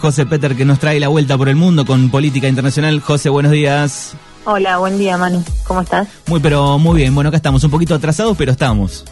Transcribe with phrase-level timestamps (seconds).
[0.00, 3.00] José Peter que nos trae la vuelta por el mundo con política internacional.
[3.00, 4.14] José, buenos días.
[4.44, 5.42] Hola, buen día, Manu.
[5.66, 6.06] ¿Cómo estás?
[6.28, 7.12] Muy, pero muy bien.
[7.16, 9.04] Bueno, acá estamos un poquito atrasados, pero estamos.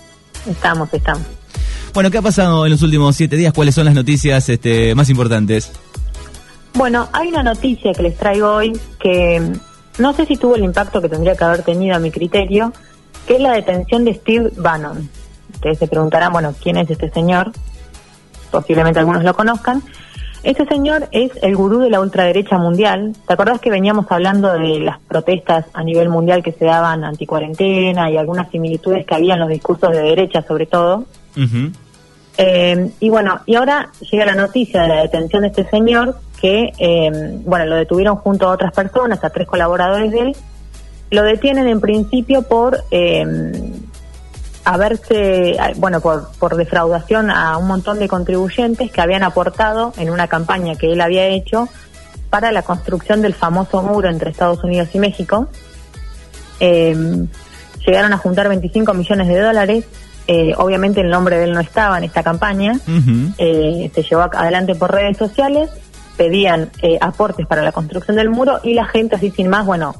[0.49, 1.25] Estamos, estamos.
[1.93, 3.53] Bueno, ¿qué ha pasado en los últimos siete días?
[3.53, 5.73] ¿Cuáles son las noticias este, más importantes?
[6.75, 9.43] Bueno, hay una noticia que les traigo hoy que
[9.99, 12.73] no sé si tuvo el impacto que tendría que haber tenido a mi criterio,
[13.27, 15.11] que es la detención de Steve Bannon.
[15.53, 17.51] Ustedes se preguntarán, bueno, ¿quién es este señor?
[18.53, 19.83] Posiblemente algunos lo conozcan.
[20.47, 23.17] Este señor es el gurú de la ultraderecha mundial.
[23.27, 28.09] ¿Te acordás que veníamos hablando de las protestas a nivel mundial que se daban anti-cuarentena
[28.13, 31.05] y algunas similitudes que había en los discursos de derecha, sobre todo?
[32.39, 36.73] eh, y bueno, y ahora llega la noticia de la detención de este señor que,
[36.79, 40.37] eh, bueno, lo detuvieron junto a otras personas, a tres colaboradores de él.
[41.11, 43.27] Lo detienen en principio por eh,
[44.67, 50.27] haberse, bueno, por, por defraudación a un montón de contribuyentes que habían aportado en una
[50.27, 51.69] campaña que él había hecho
[52.31, 55.49] para la construcción del famoso muro entre Estados Unidos y México.
[56.59, 57.27] Eh,
[57.87, 59.85] llegaron a juntar 25 millones de dólares.
[60.27, 62.73] Eh, obviamente el nombre de él no estaba en esta campaña.
[63.39, 65.71] eh, se llevó adelante por redes sociales.
[66.17, 69.95] Pedían eh, aportes para la construcción del muro y la gente así sin más, bueno,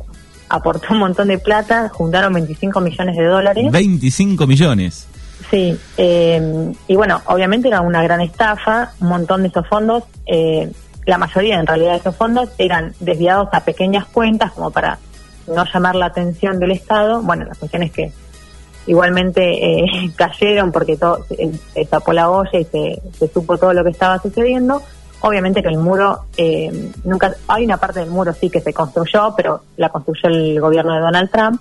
[0.49, 3.71] aportó un montón de plata, juntaron 25 millones de dólares.
[3.71, 5.09] 25 millones.
[5.51, 10.71] Sí, eh, y bueno, obviamente era una gran estafa, un montón de esos fondos, eh,
[11.05, 14.99] la mayoría en realidad de esos fondos eran desviados a pequeñas cuentas como para
[15.47, 17.23] no llamar la atención del Estado.
[17.23, 18.11] Bueno, la cuestión es que
[18.89, 23.73] igualmente eh, cayeron porque todo, se, se tapó la olla y se, se supo todo
[23.73, 24.83] lo que estaba sucediendo.
[25.27, 26.71] Obviamente que el muro, eh,
[27.03, 30.95] nunca, hay una parte del muro sí que se construyó, pero la construyó el gobierno
[30.95, 31.61] de Donald Trump.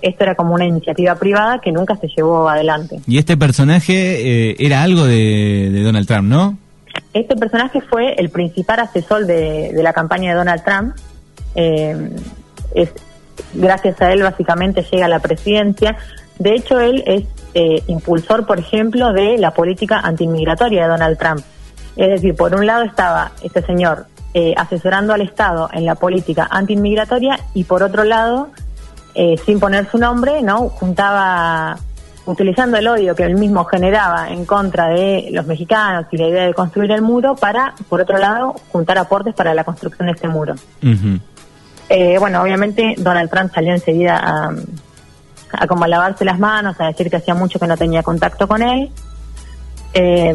[0.00, 3.00] Esto era como una iniciativa privada que nunca se llevó adelante.
[3.08, 6.56] Y este personaje eh, era algo de, de, Donald Trump, ¿no?
[7.12, 10.94] Este personaje fue el principal asesor de, de la campaña de Donald Trump.
[11.56, 12.10] Eh,
[12.76, 12.90] es,
[13.54, 15.96] gracias a él básicamente llega a la presidencia.
[16.38, 21.40] De hecho, él es eh, impulsor, por ejemplo, de la política antimigratoria de Donald Trump.
[21.96, 26.46] Es decir, por un lado estaba este señor eh, asesorando al Estado en la política
[26.50, 28.48] antiinmigratoria y por otro lado,
[29.14, 31.76] eh, sin poner su nombre, no juntaba,
[32.26, 36.46] utilizando el odio que él mismo generaba en contra de los mexicanos y la idea
[36.46, 40.28] de construir el muro para, por otro lado, juntar aportes para la construcción de este
[40.28, 40.54] muro.
[40.82, 41.20] Uh -huh.
[41.88, 44.54] eh, bueno, obviamente Donald Trump salió enseguida a,
[45.52, 48.46] a como a lavarse las manos, a decir que hacía mucho que no tenía contacto
[48.46, 48.90] con él
[49.94, 50.34] eh,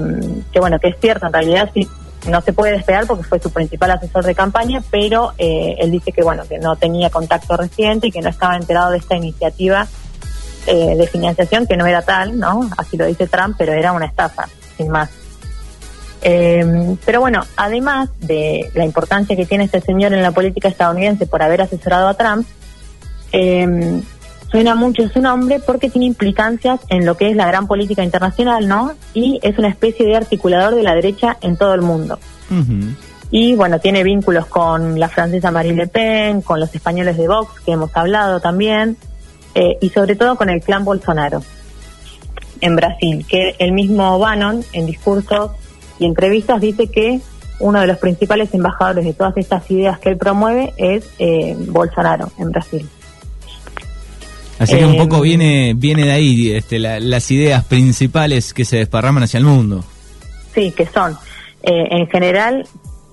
[0.52, 1.88] que bueno, que es cierto, en realidad sí,
[2.30, 6.12] no se puede despegar porque fue su principal asesor de campaña, pero eh, él dice
[6.12, 9.88] que bueno, que no tenía contacto reciente y que no estaba enterado de esta iniciativa
[10.68, 12.70] eh, de financiación que no era tal, ¿no?
[12.78, 15.10] Así lo dice Trump, pero era una estafa, sin más.
[16.24, 21.28] Eh, pero bueno, además de la importancia que tiene este señor en la política estadounidense
[21.28, 22.48] por haber asesorado a Trump,
[23.32, 24.02] eh,
[24.50, 28.68] suena mucho su nombre porque tiene implicancias en lo que es la gran política internacional,
[28.68, 28.94] ¿no?
[29.14, 32.20] Y es una especie de articulador de la derecha en todo el mundo.
[32.50, 32.96] Uh -huh.
[33.32, 37.60] Y bueno, tiene vínculos con la francesa Marine Le Pen, con los españoles de Vox,
[37.66, 38.98] que hemos hablado también,
[39.56, 41.42] eh, y sobre todo con el clan Bolsonaro
[42.62, 45.52] en Brasil, que el mismo Bannon, en discursos
[46.00, 47.20] y entrevistas, dice que
[47.60, 52.32] uno de los principales embajadores de todas estas ideas que él promueve es eh, Bolsonaro
[52.38, 52.90] en Brasil.
[54.60, 58.78] Así que un poco viene viene de ahí este, la, las ideas principales que se
[58.78, 59.84] desparraman hacia el mundo.
[60.54, 61.18] Sí, que son,
[61.64, 62.66] eh, en general,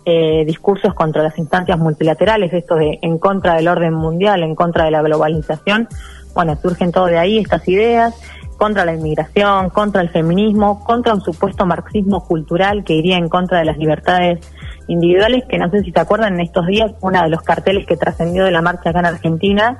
[0.04, 4.84] eh, discursos contra las instancias multilaterales, esto de en contra del orden mundial, en contra
[4.84, 5.88] de la globalización.
[6.34, 8.14] Bueno, surgen todo de ahí estas ideas,
[8.56, 13.59] contra la inmigración, contra el feminismo, contra un supuesto marxismo cultural que iría en contra
[13.59, 14.38] de las libertades
[14.86, 17.97] individuales, que no sé si se acuerdan, en estos días, uno de los carteles que
[17.97, 19.78] trascendió de la marcha acá en Argentina,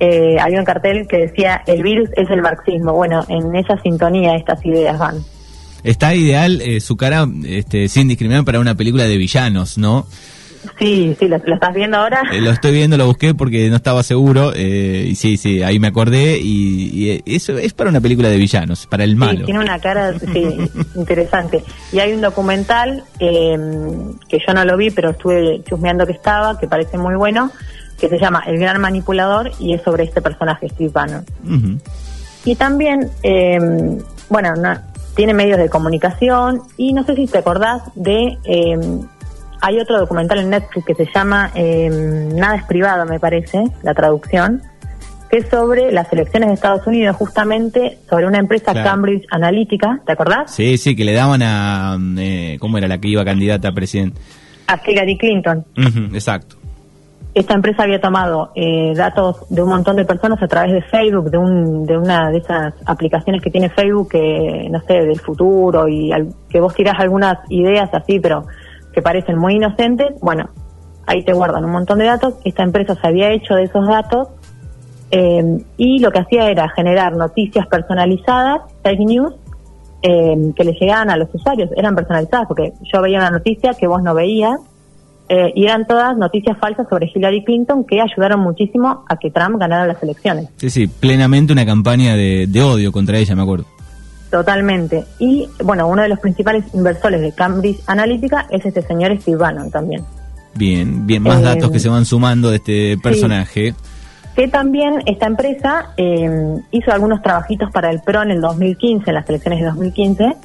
[0.00, 2.92] eh, había un cartel que decía el virus es el marxismo.
[2.92, 5.16] Bueno, en esa sintonía estas ideas van.
[5.84, 10.06] Está ideal eh, su cara este, sin discriminar para una película de villanos, ¿no?
[10.78, 12.22] Sí, sí, ¿lo, lo estás viendo ahora?
[12.32, 14.52] Eh, lo estoy viendo, lo busqué porque no estaba seguro.
[14.54, 16.38] Eh, y sí, sí, ahí me acordé.
[16.38, 19.40] Y, y, eso es para una película de villanos, para el malo.
[19.40, 21.62] Sí, tiene una cara sí, interesante.
[21.92, 23.58] Y hay un documental eh,
[24.28, 27.50] que yo no lo vi, pero estuve chusmeando que estaba, que parece muy bueno,
[27.98, 31.24] que se llama El Gran Manipulador y es sobre este personaje, Steve Bannon.
[31.44, 31.80] Uh -huh.
[32.44, 33.58] Y también, eh,
[34.28, 34.76] bueno, no,
[35.14, 38.38] tiene medios de comunicación y no sé si te acordás de...
[38.44, 38.78] Eh,
[39.64, 41.88] hay otro documental en Netflix que se llama eh,
[42.34, 44.60] Nada es privado, me parece, la traducción,
[45.30, 48.90] que es sobre las elecciones de Estados Unidos, justamente sobre una empresa claro.
[48.90, 50.52] Cambridge Analytica, ¿te acordás?
[50.52, 51.96] Sí, sí, que le daban a...
[52.18, 54.20] Eh, ¿Cómo era la que iba candidata a presidente?
[54.66, 55.64] A Hillary Clinton.
[56.12, 56.56] exacto.
[57.34, 61.30] Esta empresa había tomado eh, datos de un montón de personas a través de Facebook,
[61.30, 65.88] de, un, de una de esas aplicaciones que tiene Facebook, que no sé, del futuro
[65.88, 66.10] y
[66.50, 68.44] que vos tirás algunas ideas así, pero
[68.92, 70.20] que parecen muy inocentes.
[70.20, 70.50] Bueno,
[71.06, 72.34] ahí te guardan un montón de datos.
[72.44, 74.28] Esta empresa se había hecho de esos datos
[75.10, 79.34] eh, y lo que hacía era generar noticias personalizadas, fake news,
[80.02, 81.70] eh, que le llegaban a los usuarios.
[81.76, 84.58] Eran personalizadas porque yo veía una noticia que vos no veías
[85.34, 89.58] eh, y eran todas noticias falsas sobre Hillary Clinton que ayudaron muchísimo a que Trump
[89.58, 90.50] ganara las elecciones.
[90.56, 93.64] Sí, sí, plenamente una campaña de, odio contra ella, me acuerdo.
[94.30, 95.04] Totalmente.
[95.18, 99.70] Y bueno, uno de los principales inversores de Cambridge Analytica es este señor Steve Bannon
[99.70, 100.04] también.
[100.54, 103.74] Bien, bien, más datos que se van sumando de este personaje
[104.36, 109.14] que también esta empresa eh, hizo algunos trabajitos para el PRO en el 2015, en
[109.14, 110.36] las elecciones de 2015.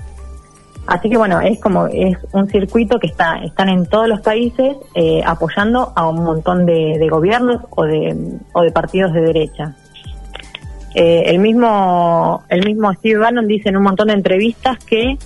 [0.88, 4.78] Así que bueno, es como es un circuito que está están en todos los países
[4.96, 8.16] eh, apoyando a un montón de, gobiernos o de,
[8.54, 9.76] o de partidos de derecha.
[10.96, 15.18] Eh, el mismo el mismo Steve Bannon dice en un montón de entrevistas que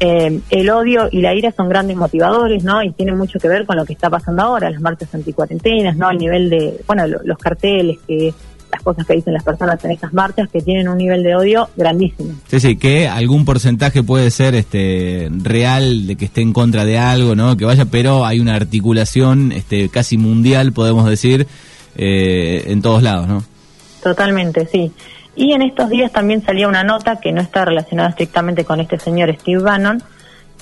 [0.00, 2.82] eh, el odio y la ira son grandes motivadores, ¿no?
[2.82, 6.10] Y tienen mucho que ver con lo que está pasando ahora, las marchas anticuarentenas, ¿no?
[6.10, 8.34] El nivel de, bueno, los carteles, que
[8.76, 11.68] las cosas que dicen las personas en estas marchas, que tienen un nivel de odio
[11.76, 12.34] grandísimo.
[12.46, 16.98] Sí, sí, que algún porcentaje puede ser este real de que esté en contra de
[16.98, 17.56] algo, ¿no?
[17.56, 21.46] Que vaya, pero hay una articulación este casi mundial, podemos decir,
[21.96, 23.42] eh, en todos lados, ¿no?
[24.02, 24.92] Totalmente, sí.
[25.34, 28.98] Y en estos días también salía una nota que no está relacionada estrictamente con este
[28.98, 30.02] señor Steve Bannon.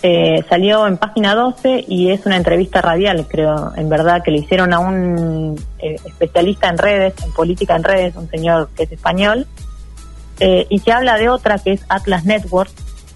[0.02, 4.38] Eh, salió en página 12 y es una entrevista radial, creo, en verdad, que le
[4.38, 8.92] hicieron a un eh, especialista en redes, en política en redes, un señor que es
[8.92, 9.46] español,
[10.40, 12.70] eh, y se habla de otra que es Atlas Network,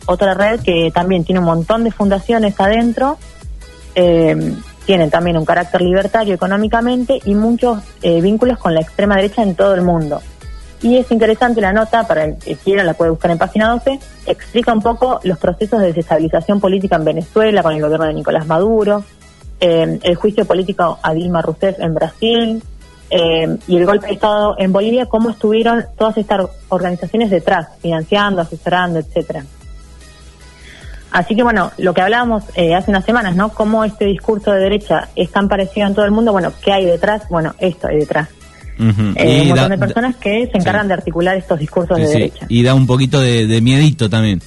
[0.06, 3.18] otra red que también tiene un montón de fundaciones adentro,
[4.86, 9.74] tienen también un carácter libertario económicamente y muchos vínculos con la extrema derecha en todo
[9.74, 10.22] el mundo.
[10.80, 13.98] Y es interesante la nota, para el que quiera la puede buscar en página 12,
[14.26, 18.46] explica un poco los procesos de desestabilización política en Venezuela con el gobierno de Nicolás
[18.46, 19.02] Maduro,
[19.60, 22.62] eh, el juicio político a Dilma Rousseff en Brasil
[23.10, 28.40] eh, y el golpe de Estado en Bolivia, cómo estuvieron todas estas organizaciones detrás, financiando,
[28.40, 29.44] asesorando, etcétera.
[31.10, 33.48] Así que bueno, lo que hablábamos eh, hace unas semanas, ¿no?
[33.48, 36.84] Cómo este discurso de derecha es tan parecido en todo el mundo, bueno, ¿qué hay
[36.84, 37.28] detrás?
[37.28, 38.28] Bueno, esto hay detrás.
[38.78, 42.46] Eh, un montón de personas que se encargan de articular estos discursos de derecha.
[42.48, 44.40] Y da un poquito de, miedito también.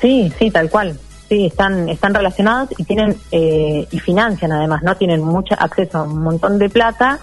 [0.00, 0.98] Sí, sí, tal cual.
[1.28, 4.96] Sí, están, están relacionados y tienen eh, y financian además, ¿no?
[4.96, 7.20] Tienen mucho acceso a un montón de plata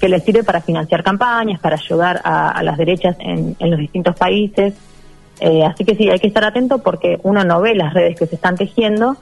[0.00, 4.74] que les sirve para financiar campañas, para ayudar a, las derechas en, los distintos países.
[5.40, 8.26] Eh, así que sí, hay que estar atento porque uno no ve las redes que
[8.26, 9.16] se están tejiendo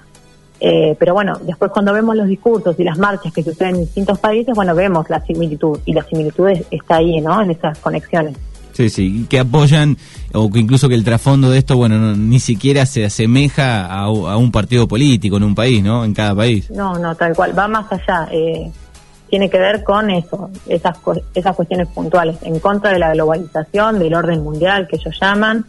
[0.61, 4.19] eh, pero bueno, después cuando vemos los discursos y las marchas que suceden en distintos
[4.19, 7.43] países, bueno, vemos la similitud y la similitud está ahí, ¿no?
[7.43, 8.37] En esas conexiones.
[8.73, 9.97] Sí, sí, que apoyan
[10.33, 14.51] o que incluso que el trasfondo de esto, bueno, ni siquiera se asemeja a, un
[14.51, 16.05] partido político en un país, ¿no?
[16.05, 16.71] En cada país.
[16.71, 18.29] No, no, tal cual, va más allá.
[18.31, 18.71] Eh,
[19.29, 20.97] tiene que ver con eso, esas,
[21.35, 25.67] esas cuestiones puntuales, en contra de la globalización, del orden mundial que ellos llaman.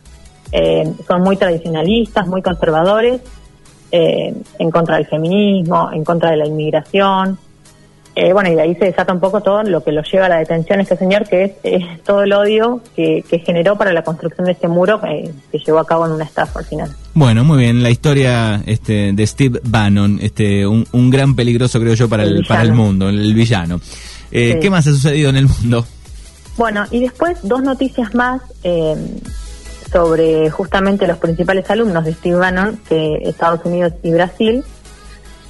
[0.52, 3.22] Eh, son muy tradicionalistas, muy conservadores
[3.96, 7.38] eh, en contra del feminismo, en contra de la inmigración.
[8.16, 10.30] Eh, bueno, y de ahí se desata un poco todo lo que lo lleva a
[10.30, 14.54] la detención este señor, que es, todo el odio que, generó para la construcción de
[14.54, 16.90] este muro que llevó a cabo en una estafa al final.
[17.14, 22.10] Bueno, muy bien, la historia este, de Steve Bannon, este, un, gran peligroso creo yo
[22.10, 23.80] para el, para el mundo, el villano.
[24.32, 25.86] Eh, ¿Qué más ha sucedido en el mundo?
[26.58, 28.42] Bueno, y después dos noticias más
[29.94, 34.66] sobre justamente los principales alumnos de Steve Bannon, que Estados Unidos y Brasil.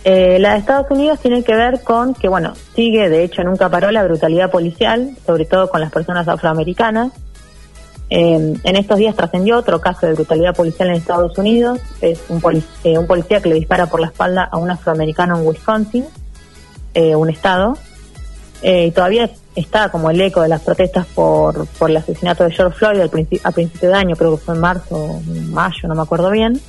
[0.04, 3.70] Eh, la de Estados Unidos tiene que ver con que, bueno, sigue, de hecho, nunca
[3.70, 7.14] paró la brutalidad policial, sobre todo con las personas afroamericanas.
[8.10, 11.80] Eh, en estos días trascendió otro caso de brutalidad policial en Estados Unidos.
[12.02, 12.42] Es un,
[12.84, 16.06] eh, un policía que le dispara por la espalda a un afroamericano en Wisconsin,
[16.96, 17.78] un estado.
[18.62, 22.78] y todavía está como el eco de las protestas por, por el asesinato de George
[22.78, 23.08] Floyd al
[23.44, 26.60] a principio de año, creo que fue en marzo, mayo, no me acuerdo bien.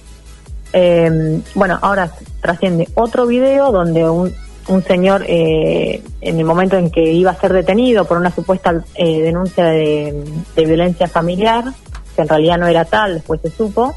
[0.73, 2.11] Eh, bueno, ahora
[2.41, 4.33] trasciende otro video donde un,
[4.69, 8.85] un señor, eh, en el momento en que iba a ser detenido por una supuesta
[8.95, 10.25] eh, denuncia de,
[10.57, 11.65] violencia familiar,
[12.17, 13.95] que en realidad no era tal, después se supo,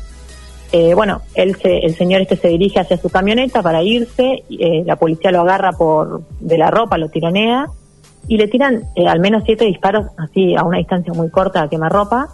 [0.94, 4.44] bueno, él se, el señor este se dirige hacia su camioneta para irse,
[4.86, 7.68] la policía lo agarra por de la ropa, lo tironea
[8.28, 11.70] y le tiran eh, al menos siete disparos así a una distancia muy corta a
[11.70, 12.30] quemarropa.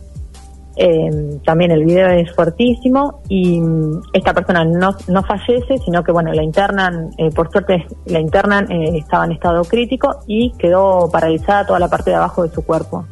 [0.75, 6.11] Eh, también el video es fuertísimo y mm, esta persona no, no fallece, sino que
[6.11, 11.11] bueno, la internan, eh, por suerte la internan, eh, estaba en estado crítico y quedó
[11.11, 13.05] paralizada toda la parte de abajo de su cuerpo.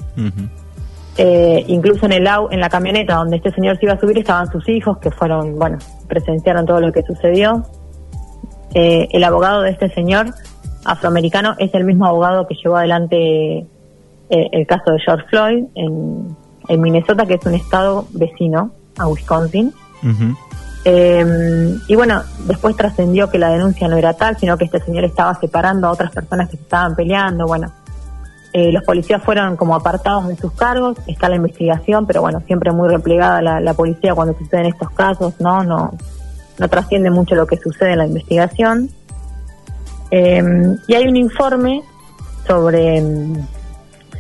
[1.68, 4.68] incluso en el en la camioneta donde este señor se iba a subir estaban sus
[4.68, 7.64] hijos que fueron, bueno, presenciaron todo lo que sucedió.
[8.74, 10.34] el abogado de este señor
[10.86, 13.66] afroamericano es el mismo abogado que llevó adelante
[14.30, 19.74] el caso de George Floyd en en Minnesota, que es un estado vecino a Wisconsin.
[20.84, 25.04] Eh, y bueno, después trascendió que la denuncia no era tal, sino que este señor
[25.04, 27.46] estaba separando a otras personas que se estaban peleando.
[27.46, 27.72] Bueno,
[28.54, 32.72] eh, los policías fueron como apartados de sus cargos, está la investigación, pero bueno, siempre
[32.72, 35.64] muy replegada la, policía cuando suceden estos casos, ¿no?
[35.64, 35.94] No,
[36.58, 38.90] no trasciende mucho lo que sucede en la investigación.
[40.12, 40.44] Eh,
[40.88, 41.82] y hay un informe
[42.46, 43.02] sobre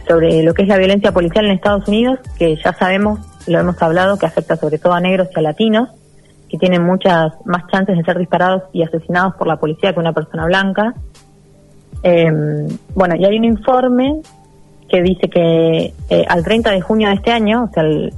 [0.07, 3.81] sobre lo que es la violencia policial en Estados Unidos, que ya sabemos, lo hemos
[3.81, 5.89] hablado, que afecta sobre todo a negros y a latinos,
[6.49, 10.11] que tienen muchas más chances de ser disparados y asesinados por la policía que una
[10.11, 10.95] persona blanca.
[12.03, 14.21] Em, bueno, y hay un informe
[14.89, 18.13] que dice que eh, al 30 de junio de este año, o sea, el,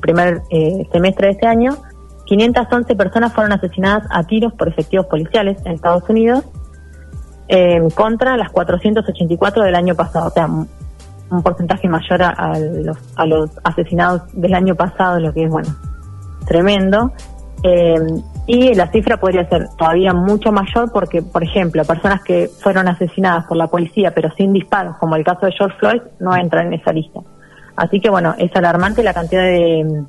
[0.00, 1.76] primer eh, semestre de este año,
[2.26, 6.44] 511 personas fueron asesinadas a tiros por efectivos policiales en Estados Unidos,
[7.48, 10.28] em, contra las 484 del año pasado.
[10.28, 15.44] O sea, un porcentaje mayor a, los, a los asesinados del año pasado, lo que
[15.44, 15.68] es, bueno,
[16.46, 17.12] tremendo.
[17.62, 17.96] Eh,
[18.46, 23.44] y la cifra podría ser todavía mucho mayor porque, por ejemplo, personas que fueron asesinadas
[23.46, 26.74] por la policía pero sin disparos, como el caso de George Floyd, no entran en
[26.74, 27.20] esa lista.
[27.76, 30.04] Así que, bueno, es alarmante la cantidad de,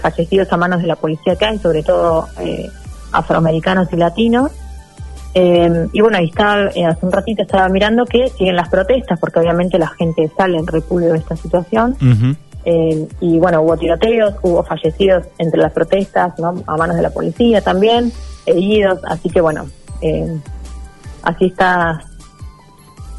[0.00, 2.68] fallecidos a manos de la policía que hay, sobre todo eh,
[3.12, 4.52] afroamericanos y latinos.
[5.34, 9.18] Eh, y bueno, ahí estaba, eh, hace un ratito estaba mirando que siguen las protestas,
[9.18, 11.96] porque obviamente la gente sale en repudio de esta situación.
[12.64, 16.62] Eh, y bueno, hubo tiroteos, hubo fallecidos entre las protestas, ¿no?
[16.66, 18.12] a manos de la policía también,
[18.46, 19.66] heridos, así que bueno,
[21.22, 22.02] así está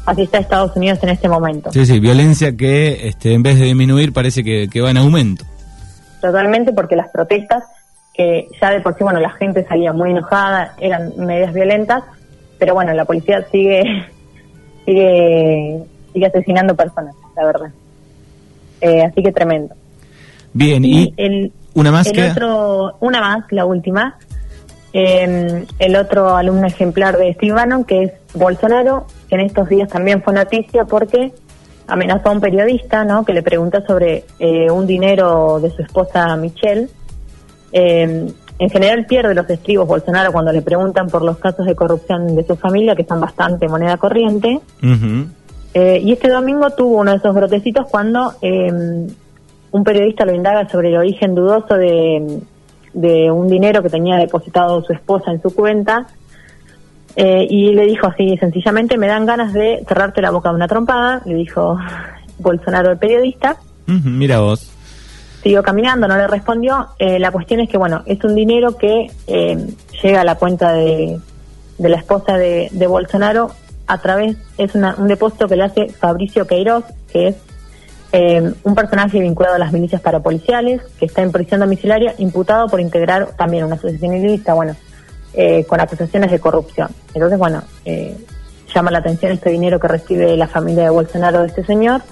[0.06, 1.72] así está Estados Unidos en este momento.
[1.72, 5.44] Sí, sí, violencia que este, en vez de disminuir parece que, que va en aumento.
[6.20, 7.64] Totalmente, porque las protestas
[8.20, 12.04] que ya de por sí, bueno, la gente salía muy enojada, eran medidas violentas,
[12.58, 13.82] pero bueno, la policía sigue,
[14.84, 17.70] sigue, sigue asesinando personas, la verdad.
[18.82, 19.74] Eh, así que tremendo.
[20.52, 24.18] Bien, y, el, una más el otro, una más, la última.
[24.92, 29.88] Eh, el otro alumno ejemplar de Steve Bannon, que es Bolsonaro, que en estos días
[29.88, 31.32] también fue noticia porque
[31.86, 33.24] amenazó a un periodista, ¿no?
[33.24, 36.90] Que le preguntó sobre eh, un dinero de su esposa Michelle
[37.72, 42.34] eh, en general pierde los estribos Bolsonaro cuando le preguntan por los casos de corrupción
[42.36, 44.60] de su familia, que son bastante moneda corriente.
[45.72, 48.70] Eh, y este domingo tuvo uno de esos brotecitos cuando eh,
[49.70, 52.42] un periodista lo indaga sobre el origen dudoso de,
[53.32, 56.08] un dinero que tenía depositado su esposa en su cuenta.
[57.16, 61.22] y le dijo así, sencillamente, me dan ganas de cerrarte la boca de una trompada,
[61.24, 61.78] le dijo
[62.38, 63.56] Bolsonaro al periodista.
[63.86, 64.79] mira vos
[65.42, 66.88] siguió caminando, no le respondió.
[66.98, 69.66] Eh, la cuestión es que, bueno, es un dinero que eh,
[70.02, 71.18] llega a la cuenta de,
[71.78, 73.50] de la esposa de, de, Bolsonaro
[73.86, 77.36] a través, es un depósito que le hace Fabricio Queiroz, que es
[78.12, 82.80] eh, un personaje vinculado a las milicias parapoliciales, que está en prisión domiciliaria, imputado por
[82.80, 84.76] integrar también una asociación ilícita, bueno,
[85.68, 86.88] con acusaciones de corrupción.
[87.14, 87.62] Entonces, bueno,
[88.72, 92.02] llama la atención este dinero que recibe la familia de Bolsonaro de este señor.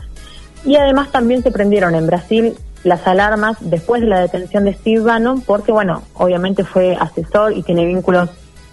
[0.65, 2.55] Y además también se prendieron en Brasil
[2.85, 7.63] las alarmas después de la detención de Steve Bannon, porque, bueno, obviamente fue asesor y
[7.63, 8.31] tiene vínculos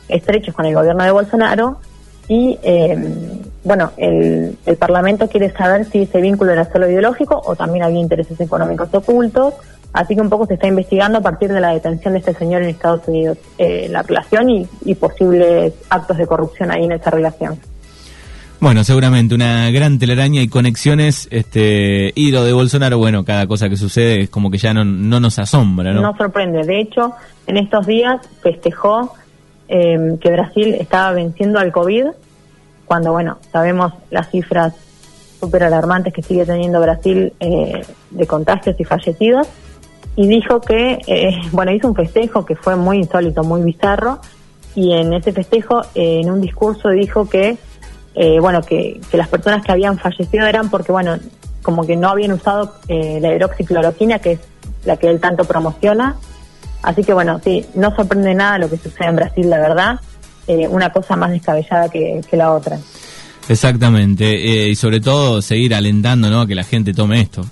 [0.08, 1.78] estrechos con el gobierno de Bolsonaro.
[2.28, 2.98] Y, eh,
[3.64, 8.00] bueno, el, el Parlamento quiere saber si ese vínculo era solo ideológico o también había
[8.00, 9.54] intereses económicos ocultos.
[9.94, 12.62] Así que un poco se está investigando a partir de la detención de este señor
[12.62, 17.12] en Estados Unidos eh, la relación y, y posibles actos de corrupción ahí en esa
[17.12, 17.58] relación.
[18.66, 23.70] Bueno, seguramente una gran telaraña y conexiones, este, y lo de Bolsonaro, bueno, cada cosa
[23.70, 26.02] que sucede es como que ya no, no nos asombra, ¿no?
[26.02, 26.64] No sorprende.
[26.66, 27.14] De hecho,
[27.46, 29.14] en estos días festejó
[29.68, 32.06] em, que Brasil estaba venciendo al COVID,
[32.86, 34.74] cuando, bueno, sabemos las cifras
[35.40, 39.48] súper alarmantes que sigue teniendo Brasil eh, de contagios y fallecidos,
[40.16, 44.22] y dijo que, eh, bueno, hizo un festejo que fue muy insólito, muy bizarro,
[44.74, 47.60] y en ese festejo, en un discurso dijo que
[48.16, 51.18] eh, bueno, que, las personas que habían fallecido eran porque, bueno,
[51.62, 54.40] como que no habían usado eh, la hidroxicloroquina, que es
[54.86, 56.16] la que él tanto promociona.
[56.82, 60.00] Así que, bueno, sí, no sorprende nada lo que sucede en Brasil, la verdad.
[60.48, 62.78] Eh, una cosa más descabellada que, la otra.
[63.50, 66.42] Exactamente, y sobre todo seguir alentando ¿no?
[66.42, 67.46] a que la gente tome esto.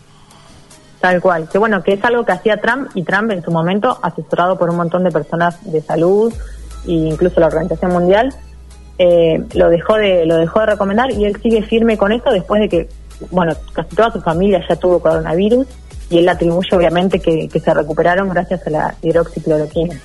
[1.03, 1.49] Tal cual.
[1.51, 4.69] Que bueno, que es algo que hacía Trump y Trump en su momento, asesorado por
[4.69, 6.33] un montón de personas de salud
[6.87, 8.33] e incluso la Organización Mundial,
[8.97, 12.61] eh, lo dejó de lo dejó de recomendar y él sigue firme con esto después
[12.61, 12.89] de que,
[13.31, 15.67] bueno, casi toda su familia ya tuvo coronavirus
[16.09, 19.99] y él atribuye obviamente que, que se recuperaron gracias a la hidroxicloroquina.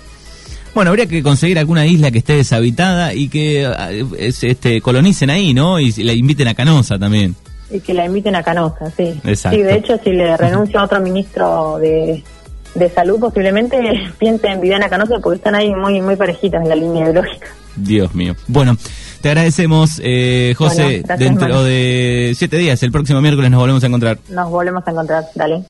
[0.75, 5.54] Bueno, habría que conseguir alguna isla que esté deshabitada y que eh, este, colonicen ahí,
[5.54, 5.80] ¿no?
[5.80, 7.35] Y la inviten a Canosa también.
[7.71, 9.12] Y que la inviten a Canosa, sí.
[9.25, 9.59] Exacto.
[9.59, 12.23] Sí, de hecho, si le renuncia a otro ministro de,
[12.78, 13.78] de salud, posiblemente
[14.18, 17.49] piense en Viviana Canosa porque están ahí muy, muy parejitas en la línea ideológica.
[17.76, 18.35] Dios mío.
[18.49, 18.76] Bueno,
[19.20, 21.02] te agradecemos, eh, José.
[21.18, 24.18] dentro de siete días, el próximo miércoles nos volvemos a encontrar.
[24.28, 25.62] Nos volvemos a encontrar, dale.